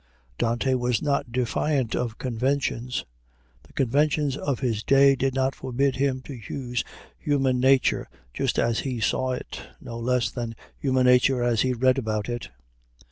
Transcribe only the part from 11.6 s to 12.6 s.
he read about it.